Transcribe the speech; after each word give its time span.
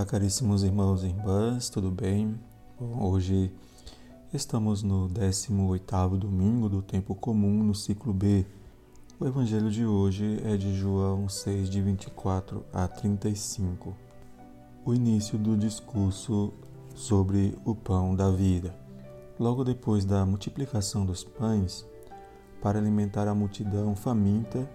Olá, 0.00 0.06
caríssimos 0.06 0.62
irmãos 0.62 1.04
e 1.04 1.08
irmãs, 1.08 1.68
tudo 1.68 1.90
bem? 1.90 2.34
Bom, 2.80 3.10
hoje 3.10 3.52
estamos 4.32 4.82
no 4.82 5.10
18º 5.10 6.16
domingo 6.16 6.70
do 6.70 6.80
tempo 6.80 7.14
comum 7.14 7.62
no 7.62 7.74
ciclo 7.74 8.10
B. 8.10 8.46
O 9.20 9.26
evangelho 9.26 9.70
de 9.70 9.84
hoje 9.84 10.40
é 10.42 10.56
de 10.56 10.74
João 10.74 11.28
6 11.28 11.68
de 11.68 11.82
24 11.82 12.64
a 12.72 12.88
35. 12.88 13.94
O 14.86 14.94
início 14.94 15.36
do 15.36 15.54
discurso 15.54 16.50
sobre 16.94 17.54
o 17.62 17.74
pão 17.74 18.16
da 18.16 18.30
vida. 18.30 18.74
Logo 19.38 19.62
depois 19.62 20.06
da 20.06 20.24
multiplicação 20.24 21.04
dos 21.04 21.22
pães, 21.22 21.86
para 22.62 22.78
alimentar 22.78 23.28
a 23.28 23.34
multidão 23.34 23.94
faminta, 23.94 24.66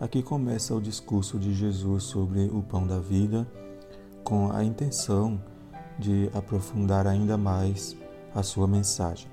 aqui 0.00 0.22
começa 0.22 0.74
o 0.74 0.80
discurso 0.80 1.38
de 1.38 1.52
Jesus 1.52 2.04
sobre 2.04 2.46
o 2.46 2.62
pão 2.62 2.86
da 2.86 2.98
vida 2.98 3.46
com 4.26 4.50
a 4.50 4.64
intenção 4.64 5.40
de 5.96 6.28
aprofundar 6.34 7.06
ainda 7.06 7.38
mais 7.38 7.96
a 8.34 8.42
sua 8.42 8.66
mensagem. 8.66 9.30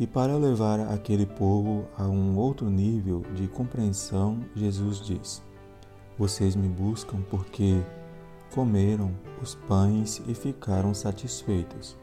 E 0.00 0.06
para 0.06 0.38
levar 0.38 0.80
aquele 0.80 1.26
povo 1.26 1.86
a 1.98 2.04
um 2.04 2.34
outro 2.38 2.70
nível 2.70 3.22
de 3.34 3.46
compreensão, 3.46 4.40
Jesus 4.54 5.00
diz: 5.00 5.42
Vocês 6.18 6.56
me 6.56 6.66
buscam 6.66 7.20
porque 7.30 7.78
comeram 8.54 9.12
os 9.42 9.54
pães 9.54 10.22
e 10.26 10.34
ficaram 10.34 10.94
satisfeitos. 10.94 11.94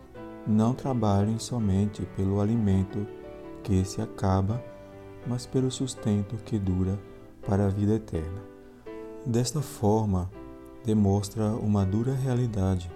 Não 0.46 0.76
trabalhem 0.76 1.40
somente 1.40 2.04
pelo 2.16 2.40
alimento 2.40 3.08
que 3.64 3.84
se 3.84 4.02
acaba, 4.02 4.64
mas 5.26 5.48
pelo 5.48 5.72
sustento 5.72 6.36
que 6.46 6.60
dura 6.60 7.00
para 7.48 7.66
a 7.66 7.70
vida 7.70 7.96
eterna. 7.96 8.44
Desta 9.26 9.62
forma, 9.62 10.30
demonstra 10.84 11.46
uma 11.52 11.86
dura 11.86 12.14
realidade. 12.14 12.92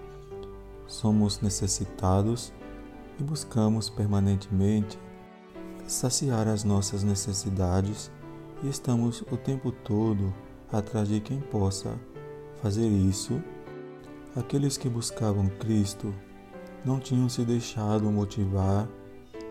Somos 0.86 1.42
necessitados 1.42 2.54
e 3.20 3.24
buscamos 3.24 3.90
permanentemente 3.90 5.00
saciar 5.88 6.48
as 6.48 6.64
nossas 6.64 7.04
necessidades 7.04 8.12
e 8.64 8.68
estamos 8.68 9.22
o 9.32 9.38
tempo 9.38 9.72
todo 9.72 10.34
atrás 10.72 11.08
de 11.08 11.20
quem 11.20 11.40
possa 11.40 11.98
fazer 12.62 12.88
isso. 12.88 13.42
Aqueles 14.36 14.78
que 14.78 14.90
buscavam 14.90 15.48
Cristo 15.48 16.14
não 16.86 17.00
tinham 17.00 17.28
se 17.30 17.44
deixado 17.44 18.12
motivar 18.12 18.88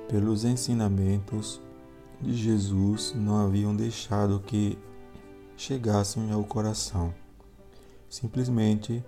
pelos 0.08 0.44
ensinamentos 0.44 1.60
de 2.20 2.34
Jesus, 2.34 3.12
não 3.16 3.44
haviam 3.44 3.74
deixado 3.74 4.40
que 4.40 4.78
chegassem 5.56 6.30
ao 6.30 6.44
coração. 6.44 7.12
Simplesmente 8.08 9.04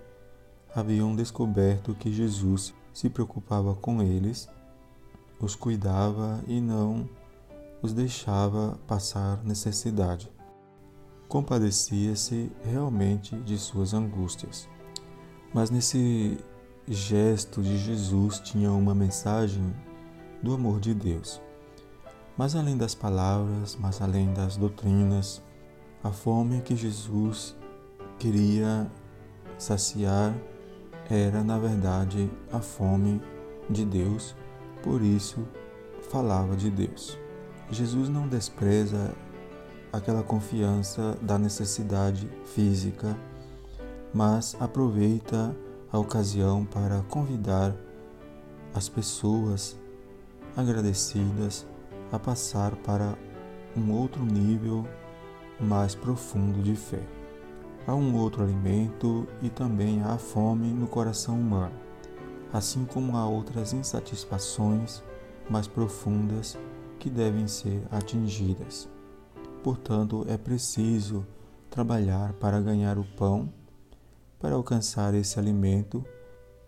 haviam 0.75 1.15
descoberto 1.15 1.95
que 1.95 2.11
Jesus 2.11 2.73
se 2.93 3.09
preocupava 3.09 3.73
com 3.75 4.01
eles, 4.01 4.49
os 5.39 5.55
cuidava 5.55 6.43
e 6.47 6.59
não 6.59 7.07
os 7.81 7.93
deixava 7.93 8.77
passar 8.85 9.43
necessidade. 9.43 10.29
Compadecia-se 11.27 12.51
realmente 12.63 13.35
de 13.37 13.57
suas 13.57 13.93
angústias. 13.93 14.67
Mas 15.53 15.69
nesse 15.69 16.37
gesto 16.87 17.61
de 17.61 17.77
Jesus 17.77 18.39
tinha 18.39 18.71
uma 18.71 18.95
mensagem 18.95 19.73
do 20.41 20.53
amor 20.53 20.79
de 20.79 20.93
Deus. 20.93 21.41
Mas 22.37 22.55
além 22.55 22.77
das 22.77 22.95
palavras, 22.95 23.77
mas 23.79 24.01
além 24.01 24.33
das 24.33 24.57
doutrinas, 24.57 25.41
a 26.03 26.11
fome 26.11 26.61
que 26.61 26.75
Jesus 26.75 27.55
queria 28.19 28.91
saciar 29.57 30.35
era, 31.09 31.41
na 31.43 31.57
verdade, 31.57 32.29
a 32.51 32.59
fome 32.59 33.19
de 33.67 33.83
Deus, 33.83 34.35
por 34.83 35.01
isso 35.01 35.47
falava 36.11 36.55
de 36.55 36.69
Deus. 36.69 37.17
Jesus 37.71 38.09
não 38.09 38.27
despreza 38.27 39.15
aquela 39.91 40.21
confiança 40.21 41.17
da 41.21 41.39
necessidade 41.39 42.29
física, 42.45 43.17
mas 44.13 44.55
aproveita 44.59 45.55
a 45.91 45.97
ocasião 45.97 46.65
para 46.65 47.01
convidar 47.09 47.73
as 48.75 48.87
pessoas 48.87 49.79
agradecidas 50.55 51.65
a 52.11 52.19
passar 52.19 52.75
para 52.77 53.17
um 53.75 53.91
outro 53.91 54.23
nível 54.23 54.85
mais 55.59 55.95
profundo 55.95 56.61
de 56.61 56.75
fé 56.75 57.18
há 57.87 57.95
um 57.95 58.15
outro 58.15 58.43
alimento 58.43 59.27
e 59.41 59.49
também 59.49 60.01
há 60.01 60.17
fome 60.17 60.67
no 60.67 60.87
coração 60.87 61.39
humano, 61.39 61.75
assim 62.53 62.85
como 62.85 63.17
há 63.17 63.27
outras 63.27 63.73
insatisfações 63.73 65.03
mais 65.49 65.67
profundas 65.67 66.57
que 66.99 67.09
devem 67.09 67.47
ser 67.47 67.83
atingidas. 67.91 68.89
Portanto, 69.63 70.25
é 70.27 70.37
preciso 70.37 71.25
trabalhar 71.69 72.33
para 72.33 72.61
ganhar 72.61 72.97
o 72.97 73.03
pão, 73.03 73.51
para 74.39 74.55
alcançar 74.55 75.13
esse 75.13 75.39
alimento 75.39 76.03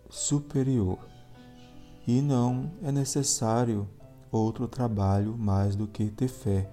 superior. 0.08 0.98
E 2.06 2.20
não 2.20 2.70
é 2.82 2.90
necessário 2.90 3.88
outro 4.30 4.66
trabalho 4.66 5.36
mais 5.36 5.76
do 5.76 5.86
que 5.86 6.10
ter 6.10 6.28
fé, 6.28 6.68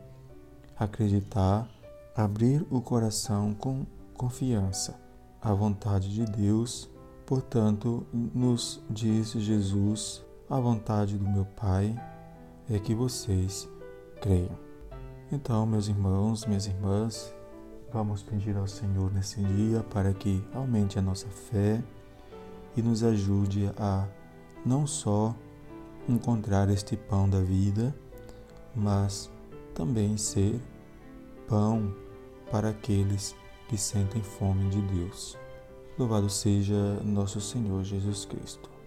acreditar, 0.77 1.69
abrir 2.15 2.65
o 2.69 2.81
coração 2.81 3.53
com 3.53 3.85
confiança. 4.19 4.99
A 5.41 5.53
vontade 5.53 6.13
de 6.13 6.25
Deus, 6.25 6.89
portanto, 7.25 8.05
nos 8.11 8.83
diz 8.89 9.31
Jesus, 9.31 10.21
a 10.49 10.59
vontade 10.59 11.17
do 11.17 11.25
meu 11.25 11.45
Pai 11.45 11.97
é 12.69 12.77
que 12.77 12.93
vocês 12.93 13.69
creiam. 14.21 14.59
Então, 15.31 15.65
meus 15.65 15.87
irmãos, 15.87 16.45
minhas 16.45 16.67
irmãs, 16.67 17.33
vamos 17.93 18.21
pedir 18.21 18.57
ao 18.57 18.67
Senhor 18.67 19.09
nesse 19.13 19.41
dia 19.41 19.81
para 19.83 20.13
que 20.13 20.43
aumente 20.53 20.99
a 20.99 21.01
nossa 21.01 21.29
fé 21.29 21.81
e 22.75 22.81
nos 22.81 23.03
ajude 23.03 23.71
a 23.77 24.05
não 24.65 24.85
só 24.85 25.33
encontrar 26.09 26.69
este 26.69 26.97
pão 26.97 27.29
da 27.29 27.39
vida, 27.39 27.95
mas 28.75 29.31
também 29.73 30.17
ser 30.17 30.59
pão 31.47 31.95
para 32.51 32.69
aqueles 32.69 33.33
que 33.69 33.77
sentem 33.77 34.21
fome 34.21 34.67
de 34.69 34.81
Deus. 34.81 35.37
Louvado 35.97 36.27
seja 36.27 36.99
nosso 37.03 37.39
Senhor 37.39 37.83
Jesus 37.83 38.25
Cristo. 38.25 38.78